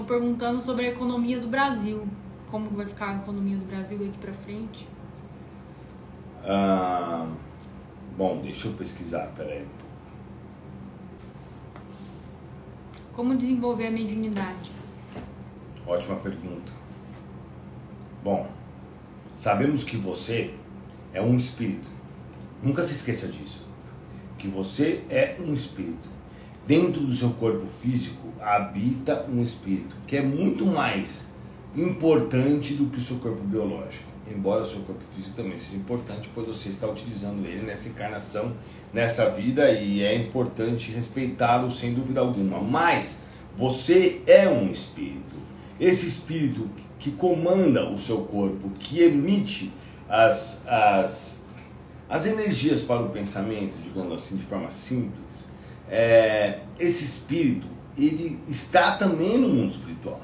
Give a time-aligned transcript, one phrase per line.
[0.00, 2.08] Estão perguntando sobre a economia do Brasil.
[2.50, 4.88] Como vai ficar a economia do Brasil daqui para frente?
[6.42, 7.30] Ah,
[8.16, 9.66] bom, deixa eu pesquisar, peraí.
[13.12, 14.72] Como desenvolver a mediunidade?
[15.86, 16.72] Ótima pergunta.
[18.24, 18.48] Bom,
[19.36, 20.54] sabemos que você
[21.12, 21.90] é um espírito.
[22.62, 23.68] Nunca se esqueça disso.
[24.38, 26.08] Que você é um espírito.
[26.66, 31.24] Dentro do seu corpo físico habita um espírito que é muito mais
[31.76, 34.08] importante do que o seu corpo biológico.
[34.30, 38.52] Embora o seu corpo físico também seja importante, pois você está utilizando ele nessa encarnação,
[38.92, 42.60] nessa vida e é importante respeitá-lo sem dúvida alguma.
[42.60, 43.18] Mas
[43.56, 45.36] você é um espírito.
[45.80, 49.72] Esse espírito que comanda o seu corpo, que emite
[50.08, 51.40] as, as,
[52.08, 55.49] as energias para o pensamento, digamos assim, de forma simples,
[55.90, 57.66] é, esse espírito
[57.98, 60.20] ele está também no mundo espiritual.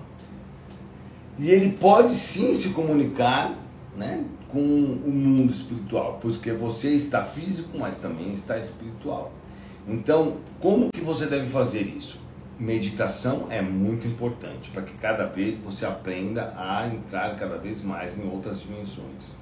[1.38, 3.54] E ele pode sim se comunicar
[3.96, 9.32] né, com o mundo espiritual, porque você está físico, mas também está espiritual.
[9.86, 12.20] Então, como que você deve fazer isso?
[12.58, 18.16] Meditação é muito importante para que cada vez você aprenda a entrar cada vez mais
[18.16, 19.36] em outras dimensões.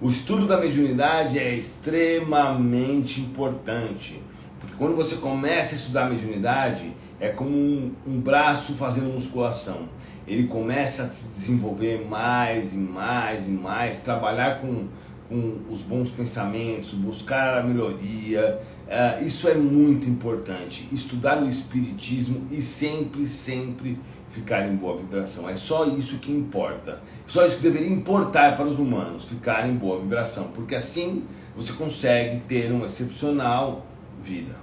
[0.00, 4.20] O estudo da mediunidade é extremamente importante,
[4.64, 9.88] porque quando você começa a estudar mediunidade, é como um, um braço fazendo musculação.
[10.26, 14.86] Ele começa a se desenvolver mais e mais e mais, trabalhar com,
[15.28, 18.58] com os bons pensamentos, buscar a melhoria.
[18.86, 20.88] Uh, isso é muito importante.
[20.90, 23.98] Estudar o Espiritismo e sempre, sempre
[24.30, 25.48] ficar em boa vibração.
[25.48, 27.00] É só isso que importa.
[27.26, 30.48] Só isso que deveria importar para os humanos, ficar em boa vibração.
[30.54, 33.86] Porque assim você consegue ter uma excepcional
[34.22, 34.54] vida.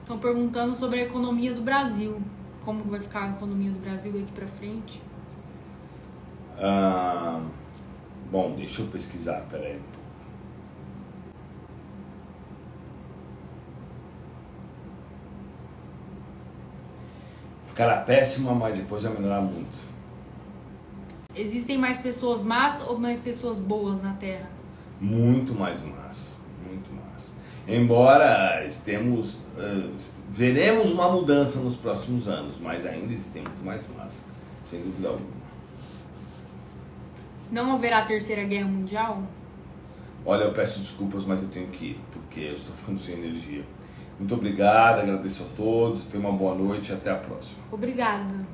[0.00, 2.20] Estão perguntando sobre a economia do Brasil.
[2.64, 5.00] Como vai ficar a economia do Brasil daqui para frente?
[6.58, 7.42] Ah,
[8.30, 9.80] bom, deixa eu pesquisar, peraí.
[17.66, 19.94] Ficará péssima, mas depois vai melhorar muito.
[21.34, 24.48] Existem mais pessoas más ou mais pessoas boas na Terra?
[25.00, 27.33] Muito mais más, muito mais.
[27.66, 29.90] Embora estemos, uh,
[30.28, 34.22] veremos uma mudança nos próximos anos, mas ainda existem muito mais más,
[34.64, 35.44] sem dúvida alguma.
[37.50, 39.22] Não haverá terceira guerra mundial?
[40.26, 43.64] Olha, eu peço desculpas, mas eu tenho que ir, porque eu estou ficando sem energia.
[44.18, 47.60] Muito obrigado, agradeço a todos, tenham uma boa noite e até a próxima.
[47.72, 48.46] Obrigada.